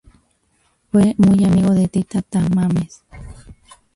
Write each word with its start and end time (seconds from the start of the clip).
Fue 0.91 1.13
muy 1.19 1.43
amigo 1.45 1.75
de 1.75 1.87
Tita 1.87 2.23
Tamames. 2.23 3.03